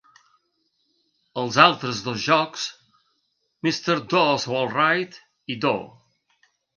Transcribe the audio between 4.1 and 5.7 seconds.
Do 's Wild Ride i